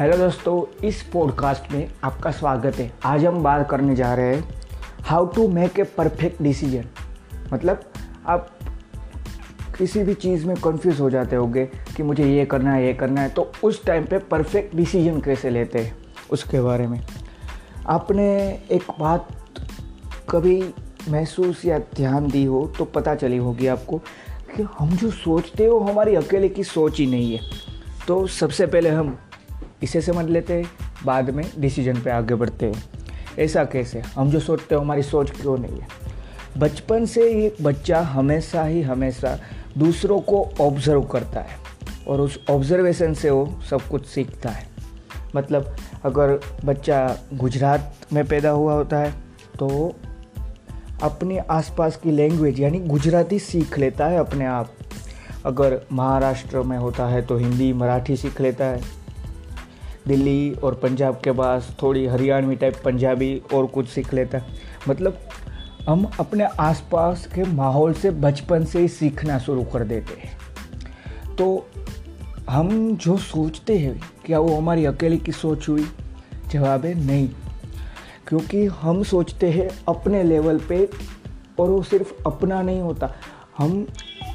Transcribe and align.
Hello 0.00 0.16
दोस्तों, 0.16 0.86
इस 0.86 1.02
podcast 1.02 1.72
में 1.72 1.90
आपका 2.04 2.30
स्वागत 2.30 2.76
है। 2.76 2.90
आज 3.04 3.24
हम 3.24 3.42
बात 3.42 3.68
करने 3.70 3.96
जा 3.96 4.14
रहे 4.14 4.36
हैं 4.36 4.62
how 5.00 5.26
to 5.26 5.46
make 5.48 5.78
a 5.80 5.82
perfect 5.96 6.42
decision 6.42 6.84
मतलब 7.52 7.82
आप 8.26 8.48
किसी 9.78 10.02
भी 10.02 10.14
चीज़ 10.14 10.46
में 10.46 10.56
कंफ्यूज 10.56 11.00
हो 11.00 11.10
जाते 11.10 11.36
होंगे 11.36 11.66
कि 11.96 12.02
मुझे 12.02 12.30
ये 12.30 12.46
करना 12.46 12.72
है, 12.72 12.86
ये 12.86 12.94
करना 12.94 13.20
है 13.20 13.28
तो 13.28 13.50
उस 13.64 13.84
टाइम 13.84 14.06
पे 14.06 14.18
परफेक्ट 14.18 14.76
डिसीज़न 14.76 15.20
कैसे 15.20 15.50
लेते 15.50 15.78
हैं? 15.78 15.96
उसके 16.30 16.60
बारे 16.60 16.86
में। 16.86 17.00
आपने 17.86 18.30
एक 18.70 18.90
बात 19.00 19.28
कभी 20.30 20.62
महसूस 21.08 21.64
या 21.64 21.78
ध्यान 21.78 22.30
दी 22.30 22.44
हो 22.44 22.66
तो 22.78 22.84
पता 22.84 23.14
चली 23.14 23.36
होगी 23.36 23.66
आपको 23.66 23.98
कि 24.56 24.68
हम 24.78 24.96
जो 24.96 25.10
सोचते 25.10 25.66
हो 25.66 25.78
हमारी 25.80 26.14
अकेले 26.14 26.48
की 26.48 26.64
सोच 26.64 26.98
ही 26.98 27.06
नहीं 27.06 27.36
है। 27.36 27.40
तो 28.08 28.26
सबसे 28.26 28.66
पहले 28.66 28.88
हम 28.88 29.18
इसे 29.82 30.00
समझ 30.00 30.28
लेते 30.30 30.52
हैं 30.52 30.70
बाद 31.04 31.30
में 31.30 31.44
डिसीज़न 31.58 32.00
पे 32.00 32.10
आगे 32.10 32.34
बढ़ते। 32.34 32.66
हैं 32.66 32.84
ऐसा 33.38 33.64
कैसे? 33.64 34.00
हम 34.16 34.30
जो 34.30 34.40
सोचते 34.40 34.74
हो, 34.74 34.80
हमारी 34.80 35.02
सोच 35.02 35.30
क्यों 35.30 35.56
नहीं 35.58 35.78
है? 35.78 35.86
बचपन 36.58 37.04
से 37.06 37.22
ही 37.32 37.50
बच्चा 37.62 38.00
हमेशा 38.00 38.64
ही 38.64 38.82
हमेशा 38.82 39.38
दूसरों 39.78 40.20
को 40.20 40.42
ऑब्ज़र्व 40.60 41.02
करता 41.02 41.40
है 41.40 41.56
और 42.08 42.20
उस 42.20 42.38
ऑब्ज़र्वेशन 42.50 43.14
से 43.14 43.30
वो 43.30 43.46
सब 43.70 43.82
कुछ 43.82 44.06
सीखता 44.06 44.50
है। 44.50 44.66
मतलब 45.36 45.76
अगर 46.04 46.38
बच्चा 46.64 47.16
गुजरात 47.34 47.96
में 48.12 48.24
पैदा 48.26 48.50
हुआ 48.50 48.74
होता 48.74 48.98
है 48.98 49.12
तो 49.58 49.68
अपने 51.02 51.38
आसपास 51.38 51.96
की 51.96 52.10
लैंग्वेज 52.10 52.60
यानी 52.60 52.78
गुजराती 52.80 53.38
सीख 53.38 53.78
लेता 53.78 54.06
है 54.06 54.18
अपने 54.18 54.46
आप। 54.46 54.72
अगर 55.46 55.80
महाराष्ट्र 55.92 56.62
में 56.62 56.78
होता 56.78 57.06
है 57.06 57.22
तो 57.22 57.36
हिंदी, 57.36 57.72
मराठी 57.72 58.16
सीख 58.16 58.40
लेता 58.40 58.64
है। 58.64 58.80
दिल्ली 60.08 60.52
और 60.52 60.74
पंजाब 60.74 61.20
के 61.24 61.32
पास 61.32 61.76
थोड़ी 61.82 62.06
हरियाणवी 62.06 62.56
टाइप 62.56 62.74
पंजाबी 62.84 63.42
और 63.54 63.66
कुछ 63.66 63.88
सीख 63.88 64.14
लेता। 64.14 64.38
मतलब 64.88 65.18
हम 65.88 66.10
अपने 66.20 66.44
आसपास 66.44 67.26
के 67.26 67.42
माहौल 67.42 67.92
से 67.92 68.10
बचपन 68.10 68.64
से 68.64 68.78
ही 68.78 68.88
सीखना 68.88 69.38
शुरू 69.38 69.62
कर 69.62 69.84
देते 69.84 70.20
हैं। 70.20 70.38
तो 71.36 71.66
हम 72.50 72.96
जो 72.96 73.16
सोचते 73.16 73.78
हैं 73.78 74.02
क्या 74.24 74.40
वो 74.40 74.56
हमारी 74.56 74.84
अकेले 74.84 75.16
की 75.16 75.32
सोच 75.32 75.68
हुई? 75.68 75.86
जवाब 76.48 76.84
है 76.84 77.06
नहीं। 77.06 77.28
क्योंकि 78.26 78.66
हम 78.66 79.02
सोचते 79.02 79.50
हैं 79.50 79.70
अपने 79.88 80.22
लेवल 80.22 80.58
पे 80.58 80.88
और 81.60 81.70
वो 81.70 81.82
सिर्फ़ 81.82 82.12
अपना 82.26 82.62
नहीं 82.62 82.80
होता। 82.80 83.14
हम 83.58 83.86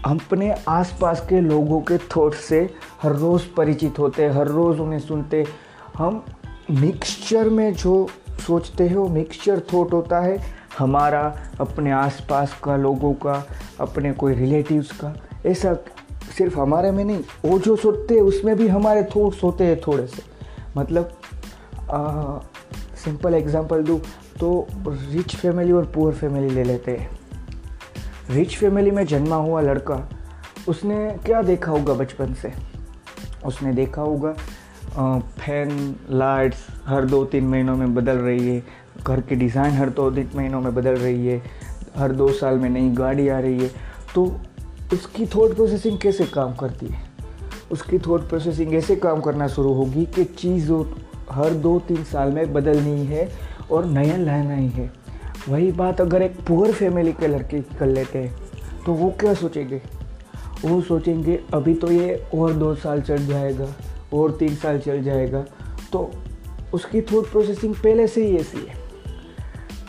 अपने 0.05 0.55
आसपास 0.67 1.27
के 1.29 1.41
लोगों 1.41 1.81
के 1.81 1.97
थॉट 1.97 2.33
से 2.33 2.69
हर 3.01 3.11
रोज़ 3.11 3.43
परिचित 3.57 3.99
होते, 3.99 4.27
हर 4.27 4.47
रोज़ 4.47 4.79
उन्हें 4.79 4.99
सुनते। 4.99 5.45
हम 5.97 6.23
मिक्सचर 6.71 7.49
में 7.49 7.73
जो 7.73 8.07
सोचते 8.45 8.87
हैं, 8.87 8.95
वो 8.95 9.07
मिक्सचर 9.07 9.61
थॉट 9.73 9.93
होता 9.93 10.19
है। 10.19 10.37
हमारा, 10.77 11.21
अपने 11.59 11.91
आसपास 11.91 12.59
का 12.63 12.75
लोगों 12.75 13.13
का, 13.15 13.45
अपने 13.79 14.11
कोई 14.13 14.33
रिलेटिव्स 14.33 14.91
का, 14.91 15.13
ऐसा 15.45 15.73
सिर्फ़ 16.37 16.59
हमारे 16.59 16.91
में 16.91 17.03
नहीं, 17.05 17.23
वो 17.45 17.59
जो 17.59 17.75
सोचते 17.75 18.15
हैं, 18.15 18.21
उसमें 18.21 18.55
भी 18.55 18.67
हमारे 18.67 19.03
थॉट्स 19.15 19.43
होते 19.43 19.63
हैं 19.63 19.79
थोड़े 19.81 20.07
से। 20.07 20.23
मतलब 20.77 21.17
सिंपल 22.95 23.33
एग्जांपल 23.33 23.83
दूँ 23.83 23.99
तो 24.39 24.67
रिच 24.87 25.35
फैमिली 25.35 25.71
और 25.71 25.85
पुअर 25.85 26.13
फैमिली 26.13 26.49
ले 26.49 26.63
लेते 26.63 26.91
हैं। 26.91 27.19
रिच 28.29 28.55
फैमिली 28.57 28.91
में 28.91 29.05
जन्मा 29.05 29.35
हुआ 29.35 29.61
लड़का, 29.61 30.09
उसने 30.69 31.09
क्या 31.25 31.41
देखा 31.41 31.71
होगा 31.71 31.93
बचपन 31.93 32.33
से? 32.33 32.53
उसने 33.45 33.73
देखा 33.73 34.01
होगा। 34.01 34.33
फ़ैन 35.37 35.95
लाइट्स 36.11 36.65
हर 36.85 37.05
दो 37.05 37.23
तीन 37.25 37.47
महीनों 37.47 37.75
में 37.75 37.93
बदल 37.95 38.17
रही 38.17 38.47
है। 38.47 38.63
घर 39.03 39.21
की 39.21 39.35
डिज़ाइन 39.35 39.73
हर 39.73 39.89
दो 39.89 40.09
तीन 40.11 40.29
महीनों 40.35 40.61
में 40.61 40.73
बदल 40.75 40.95
रही 40.95 41.27
है। 41.27 41.41
हर 41.97 42.11
दो 42.11 42.31
साल 42.33 42.57
में 42.57 42.69
नई 42.69 42.89
गाड़ी 42.89 43.27
आ 43.27 43.39
रही 43.39 43.59
है। 43.59 43.69
तो 44.15 44.25
उसकी 44.93 45.25
थॉट 45.25 45.55
प्रोसेसिंग 45.55 45.97
कैसे 45.99 46.25
काम 46.25 46.53
करती 46.55 46.85
है? 46.85 47.03
उसकी 47.71 47.99
थॉट 47.99 48.27
प्रोसेसिंग 48.29 48.73
ऐसे 48.73 48.95
काम 48.95 49.21
करना 49.21 49.47
शुरू 49.47 49.73
होगी 49.73 50.05
कि 50.05 50.23
चीज़ 50.23 50.71
हर 51.31 51.53
दो 51.59 51.77
तीन 51.79 52.03
साल 52.03 52.31
में 52.31 52.53
बदलनी 52.53 53.05
है 53.05 53.29
और 53.71 53.85
नया 53.85 54.17
लाना 54.17 54.55
ही 54.55 54.67
है। 54.69 54.91
वही 55.49 55.71
बात 55.71 56.01
अगर 56.01 56.21
एक 56.21 56.35
पुअर 56.47 56.71
फैमिली 56.71 57.11
के 57.13 57.27
लड़के 57.27 57.61
कर 57.79 57.87
लेते 57.87 58.19
हैं 58.19 58.35
तो 58.85 58.93
वो 58.93 59.09
क्या 59.19 59.33
सोचेंगे? 59.33 59.81
वो 60.63 60.81
सोचेंगे 60.81 61.39
अभी 61.53 61.73
तो 61.73 61.91
ये 61.91 62.15
और 62.35 62.53
दो 62.53 62.73
साल 62.75 63.01
चल 63.01 63.25
जाएगा 63.25 63.67
और 64.13 64.31
तीन 64.31 64.55
साल 64.55 64.79
चल 64.79 65.01
जाएगा। 65.03 65.45
तो 65.91 66.09
उसकी 66.73 67.01
थॉट 67.01 67.31
प्रोसेसिंग 67.31 67.75
पहले 67.75 68.07
से 68.07 68.25
ही 68.25 68.37
ऐसी 68.37 68.57
है। 68.57 68.75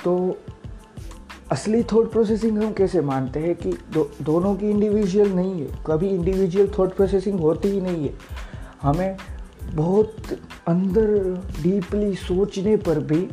तो 0.05 0.37
असली 1.53 1.83
थॉट 1.83 2.11
प्रोसेसिंग 2.13 2.59
हम 2.59 2.73
कैसे 2.73 3.01
मानते 3.01 3.41
हैं 3.41 3.55
कि 3.55 3.73
दो, 3.93 4.11
दोनों 4.23 4.55
की 4.55 4.71
इंडिविजुअल 4.71 5.29
नहीं 5.29 5.61
है 5.61 5.69
कभी 5.87 6.09
इंडिविजुअल 6.09 6.71
थॉट 6.79 6.95
प्रोसेसिंग 6.95 7.41
होती 7.41 7.69
ही 7.69 7.81
नहीं 7.81 8.05
है। 8.05 8.15
हमें 8.83 9.17
बहुत 9.75 10.17
अंदर 10.67 11.07
डीपली 11.63 12.15
सोचने 12.15 12.77
पर 12.77 12.99
भी 13.01 13.29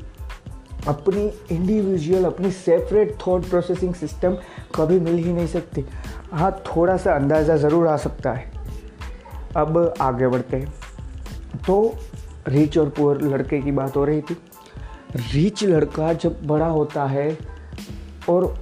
अपनी 0.87 1.25
इंडिविजुअल 1.51 2.25
अपनी 2.25 2.51
सेपरेट 2.51 3.15
थॉट 3.27 3.49
प्रोसेसिंग 3.49 3.93
सिस्टम 3.93 4.37
कभी 4.75 4.99
मिल 4.99 5.17
ही 5.17 5.33
नहीं 5.33 5.47
सकती। 5.47 5.85
हाँ 6.31 6.51
थोड़ा 6.67 6.97
सा 6.97 7.13
अंदाज़ा 7.15 7.55
ज़रूर 7.57 7.87
आ 7.87 7.95
सकता 7.97 8.31
है। 8.31 8.51
अब 9.57 9.93
आगे 10.01 10.27
बढ़ते 10.27 10.57
हैं। 10.57 10.73
तो 11.67 11.95
रिच 12.47 12.77
और 12.77 12.89
पुअर 12.89 13.21
लड़के 13.21 13.61
की 13.61 13.71
बात 13.71 13.95
हो 13.97 14.05
रही 14.05 14.21
थी। 14.21 14.37
रिच 15.33 15.63
लड़का 15.63 16.13
जब 16.13 16.45
बड़ा 16.47 16.67
होता 16.67 17.05
है 17.05 17.37
और 18.29 18.53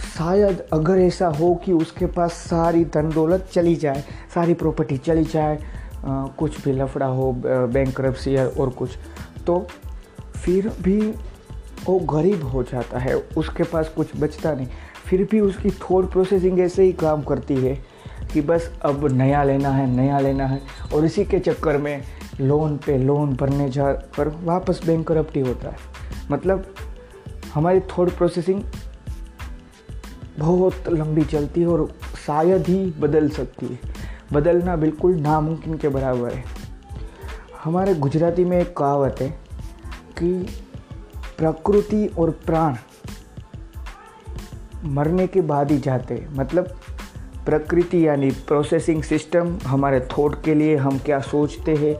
शायद 0.00 0.60
अगर 0.72 0.98
ऐसा 0.98 1.26
हो 1.28 1.54
कि 1.54 1.72
उसके 1.72 2.06
पास 2.06 2.32
सारी 2.32 2.84
धन 2.84 3.10
दौलत 3.10 3.48
चली 3.52 3.74
जाए 3.76 4.04
सारी 4.34 4.54
प्रॉपर्टी 4.54 4.96
चली 4.98 5.24
जाए 5.24 5.56
आ, 6.04 6.26
कुछ 6.38 6.64
भी 6.64 6.72
लफड़ा 6.72 7.06
हो 7.06 7.32
बैंक 7.44 8.00
और 8.58 8.70
कुछ 8.70 8.96
तो 9.46 9.66
फिर 10.36 10.68
भी 10.82 11.00
वो 11.86 11.98
गरीब 11.98 12.44
हो 12.44 12.62
जाता 12.62 12.98
है, 12.98 13.14
उसके 13.16 13.62
पास 13.62 13.88
कुछ 13.88 14.16
बचता 14.16 14.54
नहीं। 14.54 14.66
फिर 15.06 15.28
भी 15.30 15.40
उसकी 15.40 15.70
थॉट 15.70 16.10
प्रोसेसिंग 16.12 16.60
ऐसे 16.60 16.82
ही 16.82 16.92
काम 16.92 17.22
करती 17.22 17.54
है 17.54 17.84
कि 18.32 18.40
बस 18.40 18.78
अब 18.82 19.12
नया 19.12 19.44
लेना 19.44 19.68
है, 19.68 19.96
नया 19.96 20.18
लेना 20.18 20.46
है। 20.46 20.60
और 20.94 21.04
इसी 21.04 21.24
के 21.24 21.38
चक्कर 21.38 21.78
में 21.78 22.02
लोन 22.40 22.76
पे 22.76 22.98
लोन 22.98 23.32
भरने 23.32 23.70
जा 23.70 23.92
कर 23.92 24.28
वापस 24.44 24.80
बैंक 24.86 25.08
करप्टी 25.08 25.40
होता 25.40 25.68
है। 25.68 25.76
मतलब 26.30 26.74
हमारी 27.54 27.80
थॉट 27.80 28.10
प्रोसेसिंग 28.10 28.62
बहुत 30.38 30.74
लंबी 30.88 31.22
चलती 31.22 31.60
है 31.60 31.66
और 31.66 31.92
शायद 32.26 32.66
ही 32.66 32.90
बदल 32.90 33.28
सकती 33.28 33.66
है। 33.66 33.80
बदलना 34.32 34.76
बिल्कुल 34.76 35.14
नामुमकिन 35.14 35.74
के 35.74 35.88
बराबर 35.88 36.32
है। 36.32 36.44
हमारे 37.64 37.94
गुजराती 37.94 38.44
में 38.44 38.60
एक 38.60 38.76
कहावत 38.76 39.16
है 39.20 39.30
कि 40.18 40.48
प्रकृति 41.38 42.06
और 42.18 42.30
प्राण 42.30 42.76
मरने 44.84 45.26
के 45.26 45.40
बाद 45.40 45.70
ही 45.70 45.78
जाते 45.78 46.14
हैं। 46.14 46.36
मतलब 46.36 46.80
प्रकृति 47.44 48.08
यानी 48.08 48.30
प्रोसेसिंग 48.30 49.02
सिस्टम 49.02 49.58
हमारे 49.66 50.00
थॉट 50.00 50.44
के 50.44 50.54
लिए 50.54 50.76
हम 50.76 50.98
क्या 50.98 51.20
सोचते 51.20 51.74
हैं, 51.74 51.96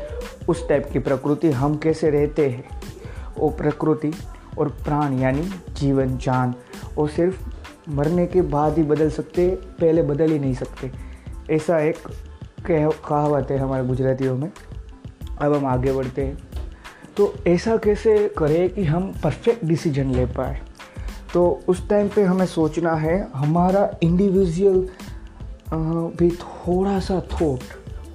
उस 0.49 0.69
टाइप 0.69 0.88
की 0.93 0.99
प्रकृति 0.99 1.50
हम 1.50 1.76
कैसे 1.76 2.10
रहते 2.10 2.49
हैं। 2.49 2.69
वो 3.38 3.50
प्रकृति 3.50 4.12
और 4.59 4.69
प्राण 4.69 5.19
यानी 5.19 5.50
जीवन 5.72 6.19
जान, 6.19 6.55
वो 6.94 7.06
सिर्फ़ 7.06 7.49
मरने 7.91 8.26
के 8.26 8.43
बाद 8.43 8.76
ही 8.76 8.82
बदल 8.82 9.11
सकते, 9.11 9.50
पहले 9.50 10.02
बदल 10.02 10.31
ही 10.31 10.38
नहीं 10.38 10.55
सकते। 10.55 10.93
ऐसा 11.50 11.79
एक 11.79 11.96
कह, 12.67 12.88
कहावत 12.88 13.49
है 13.50 13.58
हमारे 13.58 13.87
गुजरातियों 13.87 14.37
में। 14.37 14.52
अब 15.41 15.55
हम 15.55 15.67
आगे 15.67 15.93
बढ़ते 15.93 16.25
हैं। 16.25 16.47
तो 17.19 17.32
ऐसा 17.47 17.76
कैसे 17.76 18.17
करें 18.38 18.69
कि 18.70 18.85
हम 18.85 19.12
परफेक्ट 19.23 19.65
डिसीज़न 19.65 20.11
ले 20.11 20.26
पाए? 20.26 20.61
तो 21.35 21.61
उस 21.69 21.88
टाइम 21.88 22.09
पे 22.09 22.23
हमें 22.25 22.47
सोचना 22.47 22.93
है, 22.94 23.17
हमारा 23.35 23.91
इंडिविजुअल 24.03 24.88
भी 26.19 26.31
थोड़ा 26.32 26.99
सा 27.00 27.20
थॉट 27.32 27.61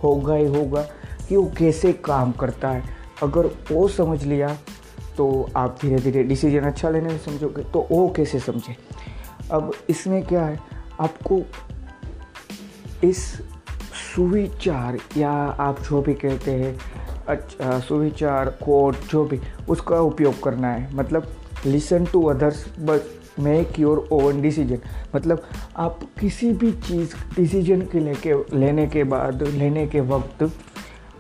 होगा 0.03 0.35
ही 0.35 0.45
होगा 0.47 0.81
कि 1.27 1.35
वो 1.35 1.43
कैसे 1.57 1.93
काम 2.05 2.31
करता 2.31 2.69
है। 2.69 2.83
अगर 3.23 3.47
वो 3.71 3.87
समझ 3.87 4.23
लिया 4.23 4.57
तो 5.17 5.49
आप 5.55 5.77
धीरे 5.81 5.99
धीरे 5.99 6.23
डिसीज़न 6.23 6.63
अच्छा 6.63 6.89
लेने 6.89 7.09
में 7.09 7.17
समझोगे 7.17 7.63
तो 7.63 7.87
वो 7.91 8.07
कैसे 8.15 8.39
समझे? 8.39 8.75
अब 9.51 9.71
इसमें 9.89 10.21
क्या 10.25 10.45
है, 10.45 10.59
आपको 10.99 11.41
इस 13.03 13.23
सुविचार 14.15 14.97
या 15.17 15.31
आप 15.59 15.81
जो 15.81 16.01
भी 16.01 16.13
कहते 16.15 16.51
हैं 16.51 16.77
अच्छा 17.27 17.79
सुविचार 17.79 18.49
कोट 18.49 18.95
जो 19.11 19.25
भी, 19.25 19.39
उसका 19.69 19.99
उपयोग 19.99 20.43
करना 20.43 20.67
है। 20.67 20.95
मतलब 20.95 21.27
listen 21.65 22.05
to 22.05 22.23
others 22.23 22.65
but 22.79 23.01
make 23.39 23.79
your 23.79 24.09
own 24.11 24.41
decision 24.41 24.79
मतलब 25.15 25.43
आप 25.77 25.99
किसी 26.19 26.51
भी 26.51 26.71
चीज़ 26.71 27.15
डिसीज़न 27.35 27.81
के 27.81 27.99
लेके 27.99 28.59
लेने 28.59 28.87
के 28.87 29.03
बाद, 29.03 29.43
लेने 29.43 29.87
के 29.87 29.99
वक्त, 29.99 30.51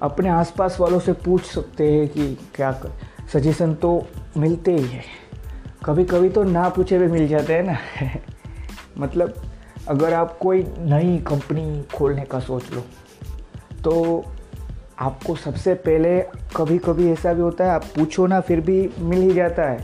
अपने 0.01 0.29
आसपास 0.29 0.77
वालों 0.79 0.99
से 0.99 1.13
पूछ 1.13 1.43
सकते 1.43 1.91
हैं 1.91 2.07
कि 2.07 2.37
क्या 2.55 2.71
कर 2.71 2.91
सजेशन 3.33 3.73
तो 3.73 4.07
मिलते 4.37 4.75
ही 4.75 4.87
है। 4.87 5.03
कभी 5.85 6.05
कभी 6.05 6.29
तो 6.29 6.43
ना 6.43 6.69
पूछे 6.69 6.99
भी 6.99 7.07
मिल 7.07 7.27
जाते 7.27 7.53
हैं 7.53 7.63
ना। 7.63 7.77
मतलब 8.97 9.33
अगर 9.87 10.13
आप 10.13 10.37
कोई 10.37 10.63
नई 10.77 11.17
कंपनी 11.17 11.83
खोलने 11.97 12.21
का 12.21 12.39
सोच 12.39 12.71
लो 12.73 12.81
तो 13.83 14.25
आपको 14.99 15.35
सबसे 15.35 15.73
पहले 15.73 16.19
कभी 16.55 16.77
कभी 16.77 17.09
ऐसा 17.11 17.33
भी 17.33 17.41
होता 17.41 17.65
है, 17.65 17.71
आप 17.71 17.83
पूछो 17.95 18.27
ना, 18.27 18.39
फिर 18.39 18.59
भी 18.61 18.89
मिल 18.99 19.21
ही 19.21 19.33
जाता 19.33 19.63
है 19.63 19.77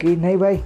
कि 0.00 0.16
नहीं 0.16 0.36
भाई, 0.36 0.60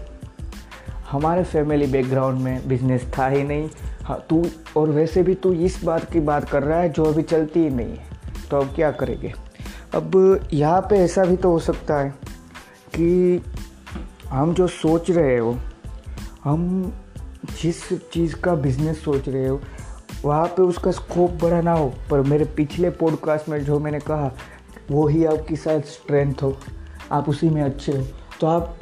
हमारे 1.11 1.45
फैमिली 1.45 1.87
बैकग्राउंड 1.87 2.41
में 2.41 2.69
बिज़नेस 2.69 3.07
था 3.19 3.27
ही 3.29 3.43
नहीं। 3.45 3.69
हाँ 4.03 4.19
तू 4.31 4.45
और 4.77 4.91
वैसे 4.91 5.23
भी 5.23 5.35
तू 5.35 5.53
इस 5.53 5.83
बात 5.85 6.11
की 6.13 6.21
बात 6.21 6.49
कर 6.51 6.63
रहा 6.63 6.79
है, 6.79 6.89
जो 6.89 7.05
अभी 7.05 7.23
चलती 7.23 7.61
ही 7.61 7.71
नहीं 7.71 7.97
है। 7.97 8.49
तो 8.51 8.61
अब 8.61 8.75
क्या 8.75 8.91
करेंगे? 8.91 9.33
अब 9.95 10.49
यहाँ 10.53 10.81
पे 10.81 10.97
ऐसा 10.97 11.25
भी 11.25 11.37
तो 11.37 11.51
हो 11.51 11.59
सकता 11.59 11.99
है 11.99 12.11
कि 12.95 13.43
हम 14.29 14.55
जो 14.55 14.67
सोच 14.67 15.11
रहे 15.11 15.39
हो, 15.39 15.57
हम 16.45 16.93
जिस 17.63 17.83
चीज़ 18.13 18.35
का 18.37 18.55
बिज़नेस 18.55 19.03
सोच 19.05 19.29
रहे 19.29 19.47
हो 19.49 19.61
वहाँ 20.25 20.47
पे 20.47 20.63
उसका 20.63 20.91
स्कोप 20.91 21.31
बड़ा 21.43 21.61
ना 21.61 21.73
हो, 21.73 21.93
पर 22.11 22.21
मेरे 22.21 22.45
पिछले 22.45 22.91
पॉडकास्ट 22.91 23.49
में 23.49 23.59
जो 23.65 23.79
मैंने 23.79 23.99
कहा 24.01 24.31
वो 24.91 25.07
ही 25.07 25.25
आपकी 25.25 25.57
शायद 25.57 25.83
स्ट्रेंथ 25.83 26.43
हो। 26.43 26.57
आप 27.13 27.29
उसी 27.29 27.49
में 27.51 27.63
अच्छे 27.63 27.93
हो। 27.93 28.05
तो 28.41 28.47
आप 28.47 28.77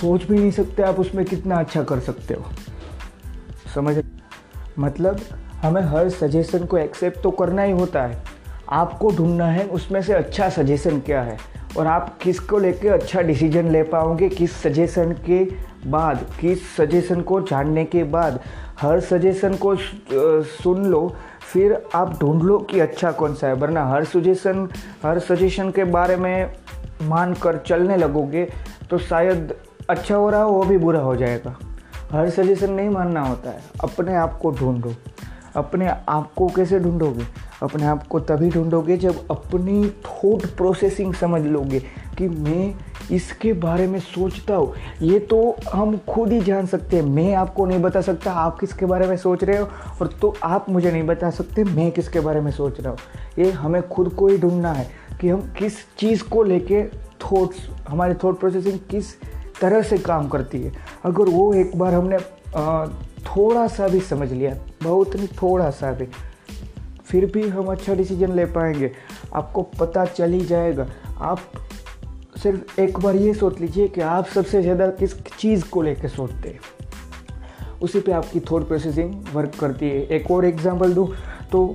सोच 0.00 0.24
भी 0.24 0.38
नहीं 0.38 0.50
सकते 0.50 0.82
आप 0.82 1.00
उसमें 1.00 1.24
कितना 1.26 1.56
अच्छा 1.56 1.82
कर 1.82 2.00
सकते 2.00 2.34
हो। 2.34 2.44
समझ? 3.74 3.96
मतलब 4.78 5.20
हमें 5.62 5.82
हर 5.82 6.08
सजेशन 6.08 6.64
को 6.64 6.78
एक्सेप्ट 6.78 7.20
तो 7.20 7.30
करना 7.30 7.62
ही 7.62 7.72
होता 7.72 8.02
है। 8.02 8.22
आपको 8.68 9.10
ढूंढना 9.10 9.46
है 9.46 9.64
उसमें 9.64 10.00
से 10.02 10.12
अच्छा 10.12 10.48
सजेशन 10.48 10.98
क्या 11.00 11.22
है, 11.22 11.38
और 11.78 11.86
आप 11.86 12.18
किसको 12.18 12.58
लेके 12.58 12.88
अच्छा 12.88 13.22
डिसीज़न 13.22 13.70
ले 13.70 13.82
पाओगे, 13.82 14.28
किस 14.28 14.52
सजेशन 14.52 15.12
के 15.26 15.44
बाद, 15.86 16.26
किस 16.40 16.76
सजेशन 16.76 17.20
को 17.20 17.40
जानने 17.40 17.84
के 17.84 18.04
बाद। 18.04 18.40
हर 18.80 19.00
सजेशन 19.00 19.54
को 19.56 19.74
सुन 20.44 20.84
लो, 20.84 21.14
फिर 21.52 21.82
आप 21.94 22.18
ढूंढ 22.20 22.42
लो 22.42 22.58
कि 22.60 22.80
अच्छा 22.80 23.10
कौन 23.12 23.34
सा 23.34 23.46
है। 23.46 23.54
वरना 23.54 23.84
हर 23.88 24.04
सजेशन 24.04 24.68
हर 25.04 25.18
सजेशन 25.18 25.70
के 25.70 25.84
बारे 25.84 26.16
में 26.16 26.52
मान 27.02 27.34
कर 27.34 27.56
चलने 27.58 27.96
लगोगे 27.96 28.44
तो 28.90 28.98
शायद 28.98 29.54
अच्छा 29.90 30.16
हो 30.16 30.28
रहा 30.30 30.42
हो, 30.42 30.52
वो 30.52 30.64
भी 30.64 30.78
बुरा 30.78 31.00
हो 31.00 31.16
जाएगा। 31.16 31.56
हर 32.12 32.30
सजेशन 32.30 32.72
नहीं 32.72 32.88
मानना 32.88 33.20
होता 33.20 33.50
है। 33.50 33.62
अपने 33.84 34.14
आप 34.16 34.38
को 34.38 34.50
ढूंढो। 34.50 34.92
अपने 35.56 35.88
आप 35.88 36.32
को 36.36 36.46
कैसे 36.46 36.78
ढूंढोगे? 36.80 37.24
अपने 37.62 37.86
आप 37.86 38.06
को 38.06 38.20
तभी 38.20 38.50
ढूंढोगे 38.50 38.96
जब 38.96 39.26
अपनी 39.30 39.88
थॉट 40.04 40.46
प्रोसेसिंग 40.56 41.14
समझ 41.14 41.42
लोगे। 41.42 41.82
कि 42.18 42.28
मैं 42.28 42.74
इसके 43.12 43.52
बारे 43.52 43.86
में 43.86 43.98
सोचता 44.00 44.54
हूँ। 44.54 44.74
ये 45.02 45.18
तो 45.20 45.56
हम 45.72 45.96
खुद 46.08 46.32
ही 46.32 46.40
जान 46.40 46.66
सकते 46.66 46.96
हैं। 46.96 47.02
मैं 47.04 47.34
आपको 47.34 47.66
नहीं 47.66 47.78
बता 47.78 48.00
सकता 48.00 48.32
आप 48.32 48.58
किसके 48.58 48.86
बारे 48.86 49.06
में 49.06 49.16
सोच 49.16 49.44
रहे 49.44 49.58
हो 49.58 49.68
और 50.00 50.06
तो 50.22 50.34
आप 50.42 50.70
मुझे 50.70 50.92
नहीं 50.92 51.02
बता 51.02 51.30
सकते 51.30 51.64
मैं 51.64 51.90
किसके 51.92 52.20
बारे 52.20 52.40
में 52.40 52.50
सोच 52.52 52.80
रहा 52.80 52.90
हूँ। 52.90 52.98
ये 53.38 53.50
हमें 53.50 53.82
खुद 53.88 54.14
को 54.14 54.28
ही 54.28 54.38
ढूंढना 54.38 54.72
है 54.72 54.88
कि 55.20 55.28
हम 55.28 55.40
किस 55.58 55.78
चीज़ 55.98 56.22
को 56.24 56.42
लेके 56.42 56.82
थॉट्स 57.22 57.68
हमारे 57.88 58.14
थॉट 58.14 58.38
प्रोसेसिंग 58.40 58.78
किस 58.90 59.14
तरह 59.60 59.82
से 59.82 59.98
काम 59.98 60.28
करती 60.28 60.62
है। 60.62 60.72
अगर 61.04 61.28
वो 61.28 61.52
एक 61.54 61.76
बार 61.78 61.94
हमने 61.94 62.18
थोड़ा 63.26 63.66
सा 63.66 63.88
भी 63.88 64.00
समझ 64.00 64.32
लिया, 64.32 64.54
बहुत 64.82 65.16
नहीं, 65.16 65.28
थोड़ा 65.42 65.70
सा 65.70 65.90
भी, 65.92 66.06
फिर 67.06 67.24
भी 67.26 67.48
हम 67.48 67.66
अच्छा 67.66 67.94
डिसीज़न 67.94 68.32
ले 68.32 68.44
पाएँगे। 68.46 68.90
आपको 69.34 69.62
पता 69.80 70.04
चल 70.04 70.32
ही 70.32 70.40
जाएगा। 70.40 70.86
आप 71.20 71.40
सिर्फ़ 72.36 72.80
एक 72.80 72.98
बार 73.00 73.16
ये 73.16 73.32
सोच 73.34 73.60
लीजिए 73.60 73.88
कि 73.88 74.00
आप 74.02 74.26
सबसे 74.26 74.62
ज़्यादा 74.62 74.86
किस 74.92 75.14
चीज़ 75.28 75.64
को 75.70 75.82
लेकर 75.82 76.08
सोचते 76.08 76.48
हैं। 76.48 76.60
उसी 77.82 78.00
पे 78.00 78.12
आपकी 78.12 78.40
थॉट 78.50 78.66
प्रोसेसिंग 78.68 79.14
वर्क 79.34 79.54
करती 79.60 79.88
है। 79.88 80.02
एक 80.16 80.30
और 80.30 80.44
एग्जांपल 80.44 80.94
दूँ 80.94 81.08
तो 81.52 81.66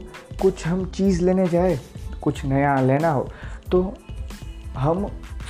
कुछ 0.42 0.66
हम 0.68 0.86
चीज़ 0.88 1.24
लेने 1.24 1.48
जाए, 1.48 1.80
कुछ 2.22 2.46
नया 2.46 2.80
लेना 2.81 3.12
हो 3.12 3.28
तो 3.72 3.94
हम 4.75 5.08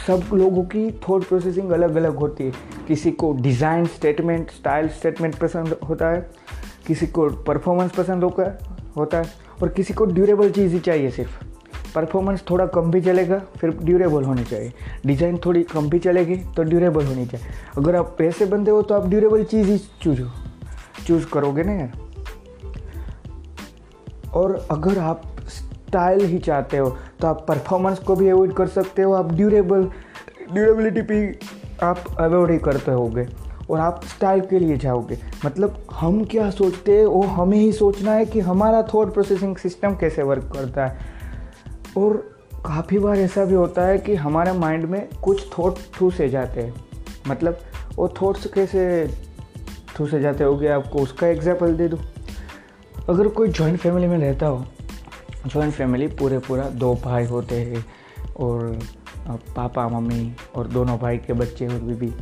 सब 0.07 0.29
लोगों 0.33 0.63
की 0.65 0.89
थॉट 1.01 1.27
प्रोसेसिंग 1.27 1.71
अलग 1.71 1.95
अलग 1.95 2.15
होती 2.17 2.43
है। 2.43 2.51
किसी 2.87 3.11
को 3.13 3.31
डिज़ाइन 3.33 3.85
स्टेटमेंट 3.87 4.51
स्टाइल 4.51 4.87
स्टेटमेंट 4.89 5.35
पसंद 5.35 5.75
होता 5.89 6.09
है, 6.09 6.29
किसी 6.87 7.07
को 7.07 7.29
परफॉर्मेंस 7.43 7.91
पसंद 7.91 8.23
होता 8.23 9.17
है 9.17 9.29
और 9.61 9.69
किसी 9.69 9.93
को 9.93 10.05
ड्यूरेबल 10.07 10.51
चीज़ 10.51 10.73
ही 10.73 10.79
चाहिए 10.81 11.09
सिर्फ़। 11.11 11.50
परफॉर्मेंस 11.95 12.43
थोड़ा 12.49 12.65
कम 12.65 12.91
भी 12.91 13.01
चलेगा, 13.01 13.41
फिर 13.57 13.69
ड्यूरेबल 13.73 14.23
होनी 14.23 14.43
चाहिए। 14.43 14.71
डिज़ाइन 15.05 15.37
थोड़ी 15.37 15.63
कम 15.63 15.89
भी 15.89 15.99
चलेगी 15.99 16.35
तो 16.55 16.63
ड्यूरेबल 16.63 17.05
होनी 17.05 17.25
चाहिए। 17.25 17.47
अगर 17.77 17.95
आप 17.95 18.15
पैसे 18.19 18.45
बंदे 18.45 18.71
हो 18.71 18.81
तो 18.81 18.95
आप 18.95 19.07
ड्यूरेबल 19.07 19.43
चीज़ 19.43 19.67
ही 19.67 19.77
चूज़। 20.01 20.21
चूज़ 21.07 21.25
करोगे 21.25 21.63
ना 21.63 21.73
यार। 21.73 21.91
और 24.33 24.67
अगर 24.71 24.99
आप 24.99 25.21
स्टाइल 25.49 26.25
ही 26.25 26.39
चाहते 26.39 26.77
हो 26.77 26.89
तो 27.21 27.27
आप 27.27 27.45
परफॉर्मेंस 27.47 27.99
को 27.99 28.15
भी 28.15 28.29
अवॉइड 28.29 28.53
कर 28.53 28.67
सकते 28.67 29.01
हो। 29.01 29.13
आप 29.13 29.33
ड्यूरेबल 29.33 29.89
ड्यूरेबिलिटी 30.53 31.01
भी 31.01 31.39
आप 31.83 32.03
अवॉइड 32.19 32.51
ही 32.51 32.57
करते 32.57 32.91
होगे। 32.91 33.27
और 33.69 33.79
आप 33.79 34.01
स्टाइल 34.05 34.41
के 34.41 34.59
लिए 34.59 34.77
जाओगे। 34.77 35.17
मतलब 35.45 35.75
हम 35.91 36.23
क्या 36.25 36.49
सोचते 36.49 36.97
हैं, 36.97 37.05
वो 37.05 37.21
हमें 37.23 37.57
ही 37.57 37.71
सोचना 37.71 38.11
है 38.11 38.25
कि 38.25 38.39
हमारा 38.39 38.81
थॉट 38.83 39.13
प्रोसेसिंग 39.13 39.55
सिस्टम 39.57 39.95
कैसे 39.95 40.23
वर्क 40.23 40.51
करता 40.53 40.85
है। 40.85 41.10
और 41.97 42.17
काफ़ी 42.65 42.99
बार 42.99 43.17
ऐसा 43.17 43.45
भी 43.45 43.53
होता 43.53 43.85
है 43.85 43.97
कि 43.97 44.15
हमारे 44.15 44.51
माइंड 44.51 44.85
में 44.85 45.07
कुछ 45.23 45.45
थॉट 45.57 45.79
ठूसे 45.93 46.29
जाते 46.29 46.61
हैं। 46.61 46.73
मतलब 47.27 47.59
वो 47.95 48.07
थॉट्स 48.21 48.47
कैसे 48.53 48.83
ठूसे 49.95 50.19
जाते 50.19 50.43
हो 50.43 50.55
गया 50.57 50.75
आपको 50.75 50.99
उसका 50.99 51.27
एग्ज़ाम्पल 51.27 51.73
दे 51.75 51.87
दूँ। 51.87 51.99
अगर 53.09 53.27
कोई 53.27 53.47
जॉइंट 53.49 53.79
फैमिली 53.79 54.07
में 54.07 54.17
रहता 54.17 54.47
हो 54.47 54.65
जॉइंट 55.47 55.73
फैमिली 55.73 56.07
पूरे 56.09 56.37
पूरा 56.39 56.69
दो 56.69 56.93
भाई 56.95 57.25
होते 57.25 57.55
हैं 57.55 57.85
और 58.37 58.79
पापा, 59.55 59.87
मम्मी 59.89 60.33
और 60.55 60.67
दोनों 60.67 60.97
भाई 60.99 61.17
के 61.17 61.33
बच्चे 61.33 61.67
और 61.67 61.79
बीबी 61.79 62.13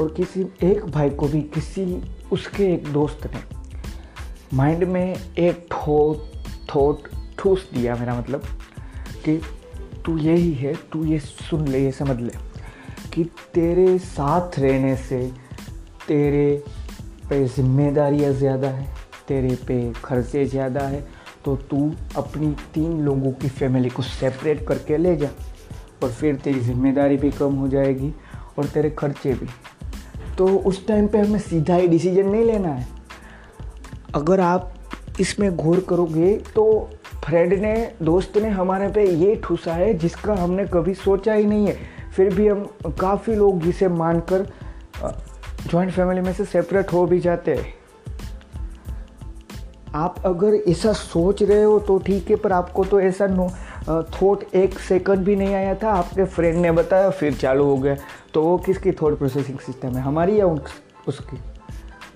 और 0.00 0.12
किसी 0.16 0.46
एक 0.62 0.84
भाई 0.86 1.10
को 1.10 1.28
भी 1.28 1.40
किसी 1.54 2.02
उसके 2.32 2.72
एक 2.74 2.92
दोस्त 2.92 3.26
ने 3.34 3.42
माइंड 4.54 4.84
में 4.84 5.14
एक 5.38 5.66
ठो 5.70 5.98
थॉट 6.74 7.08
ठूस 7.38 7.68
दिया 7.74 7.94
मेरा 7.96 8.18
मतलब। 8.18 8.44
कि 9.24 9.40
तू 10.04 10.16
यही 10.18 10.52
है, 10.54 10.74
तू 10.92 11.04
ये 11.04 11.18
सुन 11.18 11.66
ले, 11.68 11.78
ये 11.78 11.92
समझ 11.92 12.18
ले 12.20 12.32
कि 13.14 13.24
तेरे 13.54 13.98
साथ 14.00 14.58
रहने 14.58 14.94
से 14.98 15.20
तेरे 16.08 16.62
पे 17.28 17.44
जिम्मेदारियाँ 17.46 18.32
ज़्यादा 18.34 18.68
है, 18.68 18.86
तेरे 19.28 19.54
पे 19.66 19.92
खर्चे 20.04 20.44
ज़्यादा 20.46 20.80
है 20.80 21.06
तो 21.44 21.54
तू 21.70 21.78
अपनी 22.16 22.50
तीन 22.74 23.00
लोगों 23.00 23.32
की 23.32 23.48
फैमिली 23.50 23.88
को 23.88 24.02
सेपरेट 24.02 24.66
करके 24.68 24.96
ले 24.96 25.14
जा 25.16 25.28
और 26.02 26.10
फिर 26.10 26.36
तेरी 26.36 26.60
ज़िम्मेदारी 26.60 27.16
भी 27.16 27.30
कम 27.30 27.54
हो 27.54 27.68
जाएगी 27.68 28.12
और 28.58 28.66
तेरे 28.66 28.90
खर्चे 28.90 29.32
भी। 29.34 29.46
तो 30.38 30.46
उस 30.48 30.86
टाइम 30.86 31.06
पे 31.08 31.18
हमें 31.18 31.38
सीधा 31.40 31.76
ही 31.76 31.88
डिसीज़न 31.88 32.28
नहीं 32.28 32.44
लेना 32.44 32.68
है। 32.68 32.86
अगर 34.14 34.40
आप 34.40 34.72
इसमें 35.20 35.56
घोर 35.56 35.80
करोगे 35.88 36.34
तो 36.54 36.64
फ्रेंड 37.24 37.52
ने, 37.52 37.92
दोस्त 38.02 38.36
ने 38.36 38.48
हमारे 38.48 38.88
पे 38.88 39.04
ये 39.06 39.34
ठूसा 39.44 39.72
है, 39.72 39.92
जिसका 39.94 40.34
हमने 40.34 40.64
कभी 40.66 40.94
सोचा 40.94 41.32
ही 41.32 41.44
नहीं 41.44 41.66
है। 41.66 41.76
फिर 42.16 42.34
भी 42.34 42.48
हम 42.48 42.64
काफ़ी 43.00 43.34
लोग 43.34 43.60
जिसे 43.60 43.88
मानकर 43.88 44.46
जॉइंट 45.66 45.92
फैमिली 45.92 46.20
में 46.20 46.32
से 46.32 46.44
सेपरेट 46.44 46.92
हो 46.92 47.04
भी 47.06 47.18
जाते 47.20 47.54
हैं। 47.54 47.74
आप 49.94 50.14
अगर 50.26 50.54
ऐसा 50.68 50.92
सोच 50.92 51.42
रहे 51.42 51.62
हो 51.62 51.78
तो 51.78 51.98
ठीक 51.98 52.30
है, 52.30 52.36
पर 52.36 52.52
आपको 52.52 52.84
तो 52.84 53.00
ऐसा 53.00 53.26
नो 53.26 53.48
थॉट 54.12 54.44
एक 54.54 54.78
सेकंड 54.78 55.18
भी 55.18 55.36
नहीं 55.36 55.54
आया 55.54 55.74
था। 55.74 55.90
आपके 55.90 56.24
फ्रेंड 56.24 56.58
ने 56.58 56.72
बताया, 56.72 57.10
फिर 57.10 57.34
चालू 57.34 57.64
हो 57.64 57.76
गया। 57.76 57.96
तो 58.34 58.42
वो 58.42 58.56
किसकी 58.58 58.92
थॉट 58.92 59.18
प्रोसेसिंग 59.18 59.58
सिस्टम 59.58 59.88
है? 59.88 60.02
हमारी 60.02 60.38
या 60.40 60.46
उसकी? 60.46 61.38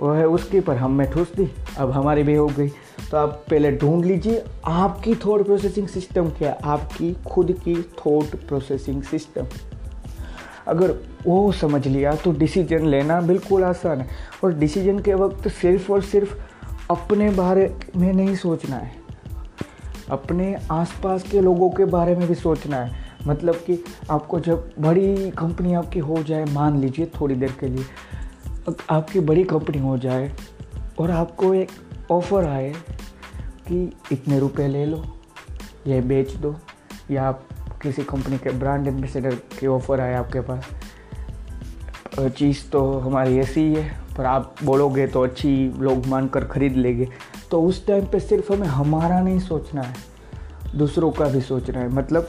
वो 0.01 0.11
है 0.13 0.27
उसकी 0.29 0.61
पर 0.61 0.77
हम 0.77 0.93
में 0.93 1.11
ठूस 1.11 1.33
दी 1.37 1.49
अब 1.79 1.91
हमारी 1.91 2.23
भी 2.23 2.35
हो 2.35 2.47
गई। 2.47 2.69
तो 3.11 3.17
आप 3.17 3.45
पहले 3.51 3.71
ढूंढ 3.73 4.05
लीजिए, 4.05 4.45
आपकी 4.65 5.15
थॉट 5.15 5.45
प्रोसेसिंग 5.45 5.89
सिस्टम 5.89 6.29
क्या 6.29 6.51
है? 6.51 6.59
आपकी 6.65 7.17
खुद 7.31 7.53
की 7.53 7.75
थॉट 7.75 8.37
प्रोसेसिंग 8.49 9.03
सिस्टम 9.03 9.47
अगर 10.69 10.95
वो 11.27 11.53
समझ 11.53 11.87
लिया 11.87 12.15
तो 12.15 12.33
डिसीज़न 12.33 12.87
लेना 12.87 13.21
बिल्कुल 13.21 13.65
आसान 13.65 14.01
है। 14.01 14.09
और 14.45 14.55
डिसीज़न 14.55 14.99
के 14.99 15.15
वक्त 15.15 15.49
सिर्फ़ 15.49 15.93
और 15.93 16.03
सिर्फ़ 16.03 16.35
अपने 16.91 17.31
बारे 17.31 17.75
में 17.97 18.13
नहीं 18.13 18.35
सोचना 18.37 18.77
है। 18.77 18.93
अपने 20.11 20.57
आसपास 20.71 21.23
के 21.23 21.41
लोगों 21.41 21.71
के 21.71 21.85
बारे 21.85 22.17
में 22.17 22.29
भी 22.29 22.35
सोचना 22.35 22.77
है। 22.77 23.07
मतलब 23.27 23.55
कि 23.55 23.85
आपको 24.11 24.41
जब 24.41 24.71
बड़ी 24.79 25.31
कंपनी 25.31 25.75
आपकी 25.75 25.99
हो 25.99 26.23
जाए, 26.23 26.45
मान 26.45 26.81
लीजिए 26.81 27.07
थोड़ी 27.07 27.35
देर 27.35 27.55
के 27.61 27.67
लिए 27.67 27.85
आपकी 28.91 29.21
बड़ी 29.21 29.45
कंपनी 29.45 29.79
हो 29.79 29.97
जाए 29.99 30.31
और 30.99 31.11
आपको 31.11 31.53
एक 31.55 31.71
ऑफ़र 32.11 32.45
आए 32.45 32.73
कि 33.69 33.93
इतने 34.13 34.39
रुपए 34.39 34.67
ले 34.69 34.85
लो, 34.87 35.03
ये 35.87 36.01
बेच 36.01 36.33
दो, 36.35 36.55
या 37.11 37.25
आप 37.25 37.47
किसी 37.83 38.03
कंपनी 38.05 38.39
के 38.39 38.51
ब्रांड 38.51 38.87
एम्बेसडर 38.89 39.35
के 39.59 39.67
ऑफ़र 39.67 40.01
आए 40.01 40.15
आपके 40.15 40.41
पास। 40.41 40.69
चीज़ 42.19 42.65
तो 42.71 42.83
हमारी 42.99 43.39
ऐसी 43.39 43.61
ही 43.61 43.75
है, 43.75 43.89
पर 44.19 44.25
आप 44.25 44.55
बोलोगे 44.65 45.07
तो 45.07 45.23
अच्छी 45.23 45.73
लोग 45.79 46.07
मान 46.07 46.29
कर 46.29 46.45
ख़रीद 46.45 46.77
लेंगे। 46.77 47.09
तो 47.51 47.63
उस 47.63 47.87
टाइम 47.87 48.05
पे 48.05 48.21
सिर्फ़ 48.21 48.53
हमें 48.53 48.69
हमारा 48.69 49.21
नहीं 49.21 49.39
सोचना 49.41 49.83
है, 49.83 49.95
दूसरों 50.77 51.11
का 51.11 51.25
भी 51.25 51.41
सोचना 51.41 51.81
है। 51.81 51.89
मतलब 51.89 52.29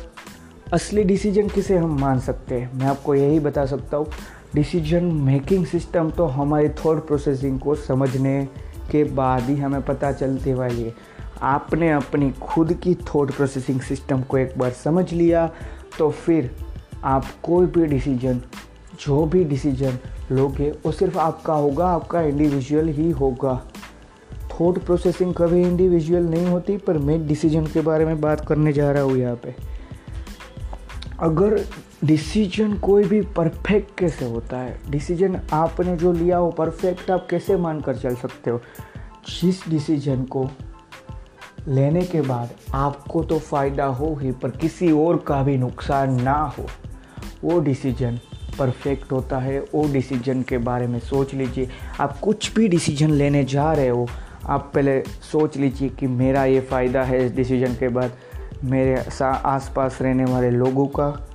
असली 0.74 1.04
डिसीज़न 1.04 1.48
किसे 1.50 1.78
हम 1.78 2.00
मान 2.00 2.20
सकते 2.20 2.60
हैं? 2.60 2.74
मैं 2.74 2.88
आपको 2.88 3.16
यही 3.16 3.40
बता 3.40 3.66
सकता 3.66 3.98
हूँ 3.98 4.08
डिसीज़न 4.58 5.04
मेकिंग 5.24 5.66
सिस्टम 5.66 6.10
तो 6.10 6.26
हमारी 6.26 6.70
थॉट 6.80 7.06
प्रोसेसिंग 7.08 7.60
को 7.60 7.76
समझने 7.78 8.44
के 8.92 9.04
बाद 9.16 9.44
ही 9.44 9.56
हमें 9.56 9.82
पता 9.82 10.12
चलते 10.12 10.54
वाली 10.54 10.84
है। 10.84 10.94
आपने 11.42 11.92
अपनी 11.92 12.32
खुद 12.42 12.74
की 12.74 12.94
थॉट 13.08 13.32
प्रोसेसिंग 13.32 13.82
सिस्टम 13.82 14.22
को 14.22 14.38
एक 14.38 14.58
बार 14.58 14.72
समझ 14.74 15.12
लिया 15.14 15.46
तो 15.98 16.10
फिर 16.12 16.50
आप 17.06 17.26
कोई 17.44 17.66
भी 17.68 17.86
डिसीज़न 17.86 18.42
जो 19.00 19.26
भी 19.26 19.44
डिसीज़न 19.44 19.98
लोगे, 20.32 20.70
वो 20.86 20.92
सिर्फ़ 20.92 21.18
आपका 21.18 21.54
होगा, 21.54 21.88
आपका 21.88 22.22
इंडिविजुअल 22.22 22.88
ही 22.88 23.10
होगा। 23.12 23.54
थॉट 24.52 24.80
प्रोसेसिंग 24.86 25.34
कभी 25.34 25.62
इंडिविजुअल 25.62 26.24
नहीं 26.24 26.46
होती, 26.46 26.78
पर 26.78 26.98
मैं 26.98 27.26
डिसीज़न 27.28 27.66
के 27.66 27.82
बारे 27.82 28.06
में 28.06 28.20
बात 28.22 28.46
करने 28.48 28.74
जा 28.74 28.92
रहा 28.92 29.04
हूँ 29.04 29.18
यहाँ 29.18 29.36
पे। 29.36 29.56
अगर 31.20 31.66
डिसीज़न 32.06 32.74
कोई 32.74 33.04
भी 33.04 33.22
परफेक्ट 33.22 34.00
कैसे 34.00 34.26
होता 34.26 34.58
है? 34.58 34.80
डिसीज़न 34.90 35.42
आपने 35.54 35.98
जो 35.98 36.12
लिया 36.12 36.38
हो 36.38 36.52
परफेक्ट 36.52 37.12
आप 37.12 37.28
कैसे 37.30 37.58
मान 37.58 37.82
कर 37.82 37.96
चल 37.96 38.16
सकते 38.16 38.52
हो? 38.52 38.62
जिस 39.42 39.70
डिसीज़न 39.70 40.24
को 40.24 40.50
लेने 41.68 42.02
के 42.02 42.22
बाद 42.22 42.50
आपको 42.74 43.24
तो 43.24 43.40
फ़ायदा 43.40 43.86
हो 43.86 44.16
ही, 44.22 44.32
पर 44.32 44.50
किसी 44.50 44.92
और 44.92 45.18
का 45.18 45.44
भी 45.44 45.58
नुकसान 45.58 46.22
ना 46.22 46.54
हो। 46.60 46.66
वो 47.44 47.60
डिसीज़न 47.60 48.20
परफेक्ट 48.60 49.12
होता 49.12 49.38
है। 49.38 49.60
वो 49.60 49.94
डिसीज़न 49.94 50.42
के 50.42 50.58
बारे 50.58 50.88
में 50.88 51.00
सोच 51.00 51.34
लीजिए। 51.34 51.70
आप 52.00 52.20
कुछ 52.20 52.56
भी 52.56 52.68
डिसीज़न 52.68 53.12
लेने 53.12 53.44
जा 53.44 53.74
रहे 53.74 53.88
हो, 53.88 54.08
आप 54.46 54.72
पहले 54.76 55.02
सोच 55.02 55.58
लीजिए 55.58 55.90
कि 55.90 56.08
मेरा 56.08 56.46
ये 56.46 56.62
फ़ायदा 56.62 57.04
है 57.04 57.26
इस 57.26 57.32
डिसीज़न 57.32 57.74
के 57.74 57.88
बाद। 57.88 58.12
मेरे 58.64 59.04
आस 59.24 59.72
पास 59.76 59.98
रहने 60.02 60.26
वाले 60.26 60.50
लोगों 60.50 60.88
का 60.88 61.28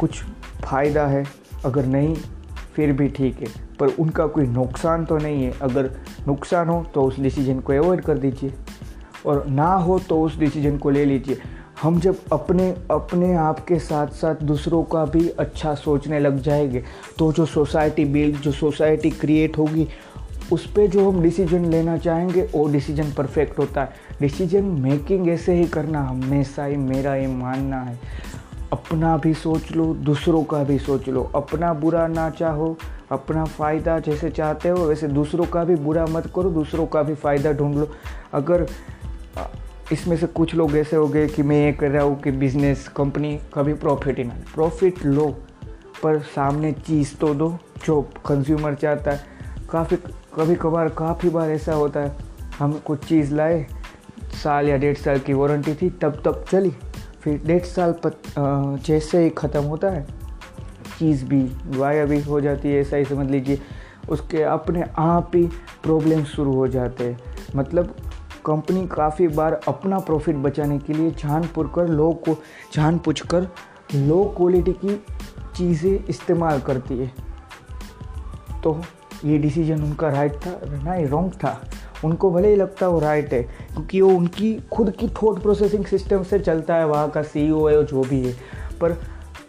कुछ 0.00 0.22
फ़ायदा 0.64 1.06
है, 1.06 1.24
अगर 1.64 1.86
नहीं, 1.86 2.16
फिर 2.74 2.92
भी 2.92 3.08
ठीक 3.08 3.40
है। 3.40 3.48
पर 3.80 3.88
उनका 3.88 4.26
कोई 4.26 4.46
नुकसान 4.46 5.04
तो 5.04 5.18
नहीं 5.18 5.44
है। 5.44 5.54
अगर 5.62 5.90
नुकसान 6.28 6.68
हो 6.68 6.86
तो 6.94 7.02
उस 7.02 7.20
डिसीज़न 7.20 7.60
को 7.60 7.72
अवॉइड 7.72 8.00
कर 8.00 8.18
दीजिए। 8.18 8.52
और 9.26 9.46
ना 9.46 9.74
हो 9.74 9.98
तो 9.98 10.22
उस 10.22 10.38
डिसीज़न 10.38 10.78
को 10.78 10.90
ले 10.90 11.04
लीजिए। 11.04 11.38
हम 11.82 12.00
जब 12.00 12.16
अपने 12.32 12.70
अपने 12.90 13.34
आप 13.34 13.60
के 13.60 13.78
साथ 13.78 14.06
साथ 14.06 14.34
दूसरों 14.34 14.82
का 14.82 15.04
भी 15.04 15.28
अच्छा 15.28 15.74
सोचने 15.74 16.20
लग 16.20 16.38
जाएँगे 16.38 16.84
तो 17.18 17.32
जो 17.32 17.46
सोसाइटी 17.46 18.04
बिल्ड 18.04 18.36
जो 18.36 18.52
सोसाइटी 18.52 19.10
क्रिएट 19.10 19.58
होगी 19.58 19.88
उस 20.52 20.66
पर 20.66 20.86
जो 20.86 21.10
हम 21.10 21.22
डिसीज़न 21.22 21.64
लेना 21.64 21.96
चाहेंगे, 21.98 22.42
वो 22.42 22.66
डिसीज़न 22.68 23.12
परफेक्ट 23.12 23.58
होता 23.58 23.82
है। 23.82 23.92
डिसीज़न 24.20 24.64
मेकिंग 24.64 25.28
ऐसे 25.28 25.54
ही 25.54 25.64
करना 25.64 26.02
हमेशा 26.02 26.64
ही 26.64 26.76
मेरा 26.76 27.14
ये 27.14 27.26
मानना 27.26 27.80
है। 27.80 27.98
अपना 28.72 29.16
भी 29.16 29.34
सोच 29.34 29.72
लो, 29.72 29.94
दूसरों 29.94 30.44
का 30.44 30.62
भी 30.64 30.78
सोच 30.78 31.08
लो। 31.08 31.22
अपना 31.34 31.72
बुरा 31.74 32.06
ना 32.06 32.30
चाहो, 32.30 32.76
अपना 33.10 33.44
फ़ायदा 33.44 33.98
जैसे 33.98 34.30
चाहते 34.30 34.68
हो, 34.68 34.76
वैसे 34.76 35.08
दूसरों 35.08 35.46
का 35.46 35.64
भी 35.64 35.74
बुरा 35.74 36.06
मत 36.06 36.32
करो, 36.36 36.50
दूसरों 36.50 36.86
का 36.86 37.02
भी 37.02 37.14
फ़ायदा 37.14 37.52
ढूंढ 37.52 37.76
लो। 37.76 37.88
अगर 38.32 38.66
इसमें 39.92 40.16
से 40.16 40.26
कुछ 40.26 40.54
लोग 40.54 40.76
ऐसे 40.76 40.96
हो 40.96 41.08
गए 41.08 41.26
कि 41.26 41.42
मैं 41.42 41.66
ये 41.66 41.72
कर 41.72 41.90
रहा 41.90 42.02
हूँ 42.02 42.20
कि 42.20 42.30
बिज़नेस 42.30 42.88
कंपनी 42.88 43.38
कभी 43.54 43.74
प्रॉफिट 43.74 44.18
ही 44.18 44.24
ना 44.24 44.34
प्रॉफिट 44.54 45.04
लो, 45.04 45.28
पर 46.02 46.18
सामने 46.18 46.72
चीज़ 46.72 47.14
तो 47.16 47.34
दो 47.34 47.58
जो 47.86 48.00
कंज्यूमर 48.26 48.74
चाहता 48.74 49.10
है। 49.10 49.26
काफ़ी 49.70 49.96
कभी 50.34 50.54
कभार 50.54 50.88
काफ़ी 50.88 51.28
बार 51.28 51.50
ऐसा 51.50 51.74
होता 51.74 52.00
है। 52.00 52.16
हम 52.58 52.72
कुछ 52.78 53.04
चीज़ 53.04 53.34
लाए 53.34 53.66
साल 54.42 54.68
या 54.68 54.76
डेढ़ 54.76 54.96
साल 54.96 55.18
की 55.18 55.32
वारंटी 55.32 55.74
थी 55.74 55.90
तब 56.02 56.20
तक 56.24 56.44
चली। 56.50 56.70
फिर 57.20 57.40
डेढ़ 57.46 57.62
साल 57.64 57.92
पत, 58.04 58.22
जैसे 58.86 59.22
ही 59.24 59.30
ख़त्म 59.30 59.62
होता 59.62 59.90
है 59.90 60.06
चीज़ 60.98 61.24
भी 61.24 61.42
वाया 61.78 62.04
भी 62.04 62.20
हो 62.20 62.40
जाती 62.40 62.68
है 62.68 62.80
ऐसा 62.80 62.96
ही 62.96 63.04
समझ 63.04 63.26
लीजिए। 63.30 63.60
उसके 64.08 64.42
अपने 64.42 64.84
आप 64.98 65.30
ही 65.34 65.42
प्रॉब्लम 65.82 66.24
शुरू 66.24 66.52
हो 66.52 66.66
जाते 66.68 67.04
हैं। 67.04 67.18
मतलब 67.56 67.94
कंपनी 68.46 68.86
काफ़ी 68.86 69.28
बार 69.28 69.60
अपना 69.68 69.98
प्रॉफिट 69.98 70.36
बचाने 70.36 70.78
के 70.78 70.92
लिए 70.92 71.10
जान 71.10 71.46
पुर 71.54 71.70
कर 71.74 71.88
लो 71.88 72.10
को 72.24 72.36
जान 72.74 72.98
पूछ 72.98 73.20
कर 73.26 73.48
लो 73.94 74.22
क्वालिटी 74.36 74.72
की 74.84 74.96
चीज़ें 75.56 76.04
इस्तेमाल 76.04 76.60
करती 76.60 76.98
है। 76.98 77.12
तो 78.62 78.80
ये 79.24 79.38
डिसीज़न 79.38 79.82
उनका 79.82 80.08
राइट 80.08 80.34
था 80.36 80.60
नहीं 80.64 81.06
रॉन्ग 81.06 81.32
था। 81.34 81.60
उनको 82.04 82.30
भले 82.30 82.48
ही 82.48 82.56
लगता 82.56 82.88
वो 82.88 82.98
राइट 83.00 83.32
है, 83.32 83.42
क्योंकि 83.42 84.00
वो 84.00 84.10
उनकी, 84.10 84.54
खुद 84.72 84.90
की 84.90 85.08
थॉट 85.22 85.40
प्रोसेसिंग 85.42 85.84
सिस्टम 85.84 86.22
से 86.22 86.38
चलता 86.38 86.74
है, 86.74 86.86
वहाँ 86.86 87.10
का 87.10 87.22
सी 87.22 87.48
e 87.50 87.70
है 87.70 87.84
जो 87.84 88.02
भी 88.02 88.20
है। 88.22 88.32
पर 88.80 88.96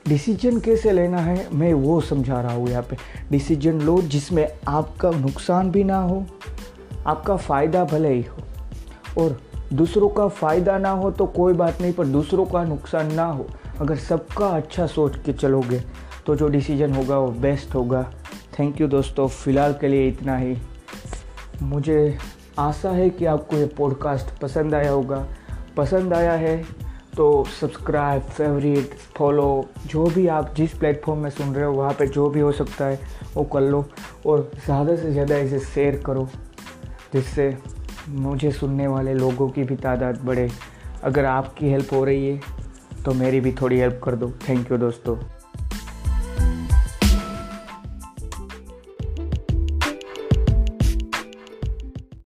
डिसीज़न 0.08 0.60
कैसे 0.60 0.91
लेना 0.91 1.17
है, 1.17 1.48
मैं 1.53 1.74
वो 1.74 2.00
समझा 2.01 2.41
रहा 2.41 2.53
हूँ 2.53 2.70
यहाँ 2.70 2.84
पे। 2.84 2.98
डिसीज़न 3.32 3.82
लो 3.82 4.01
जिसमें 4.01 4.48
आपका 4.67 5.12
नुकसान 5.12 5.72
भी 5.72 5.84
ना 5.84 5.98
हो, 5.98 6.25
आपका 7.08 7.36
फ़ायदा 7.38 7.84
भले 7.86 8.13
ही 8.13 8.22
हो, 8.22 9.24
और 9.24 9.39
दूसरों 9.74 10.10
का 10.10 10.27
फ़ायदा 10.29 10.77
ना 10.77 10.89
हो 10.91 11.12
तो 11.12 11.25
कोई 11.25 11.53
बात 11.53 11.82
नहीं, 11.82 11.94
पर 11.94 12.05
दूसरों 12.08 12.46
का 12.46 12.63
नुकसान 12.63 13.13
ना 13.13 13.25
हो। 13.25 13.48
अगर 13.82 13.96
सबका 13.98 14.48
अच्छा 14.48 14.88
सोच 14.88 15.15
के 15.25 15.34
चलोगे 15.34 15.82
तो 16.25 16.36
जो 16.36 16.48
डिसीज़न 16.48 16.94
होगा 16.94 17.17
वो 17.20 17.32
बेस्ट 17.32 17.75
होगा। 17.75 18.00
थैंक 18.59 18.79
यू 18.81 18.88
दोस्तों। 18.88 19.27
फ़िलहाल 19.27 19.74
के 19.74 19.88
लिए 19.88 20.07
इतना 20.07 20.35
ही। 20.38 20.55
मुझे 21.62 22.17
आशा 22.59 22.89
है 22.91 23.09
कि 23.09 23.25
आपको 23.25 23.57
ये 23.57 23.65
पॉडकास्ट 23.77 24.29
पसंद 24.41 24.75
आया 24.75 24.91
होगा। 24.91 25.25
पसंद 25.77 26.13
आया 26.13 26.33
है 26.33 26.57
तो 27.17 27.25
सब्सक्राइब 27.59 28.21
फेवरेट 28.21 28.95
फॉलो 29.17 29.65
जो 29.88 30.05
भी 30.05 30.27
आप 30.27 30.53
जिस 30.55 30.77
प्लेटफॉर्म 30.77 31.19
में 31.19 31.29
सुन 31.29 31.53
रहे 31.55 31.65
हो, 31.65 31.74
वहाँ 31.74 31.93
पे 32.00 32.07
जो 32.07 32.29
भी 32.29 32.39
हो 32.39 32.51
सकता 32.53 32.85
है, 32.85 33.00
वो 33.35 33.43
कर 33.43 33.62
लो 33.62 33.85
और 34.25 34.50
ज़्यादा 34.65 34.95
से 34.95 35.12
ज़्यादा 35.12 35.38
इसे 35.38 35.59
शेयर 35.59 36.01
करो, 36.05 36.27
जिससे 37.13 37.55
मुझे 38.09 38.51
सुनने 38.53 38.88
वाले 38.88 39.13
लोगों 39.13 39.50
की 39.50 39.63
भी 39.63 39.75
तादाद 39.77 40.21
बढ़े। 40.25 40.50
अगर 41.03 41.25
आपकी 41.27 41.69
हेल्प 41.69 41.93
हो 41.93 42.03
रही 42.05 42.27
है 42.27 42.39
तो 43.05 43.13
मेरी 43.13 43.39
भी 43.39 43.51
थोड़ी 43.53 43.79
हेल्प 43.79 44.01
कर 44.03 44.15
दो। 44.15 44.31
थैंक 44.50 44.71
यू 44.71 44.77
दोस्तों। 44.77 45.17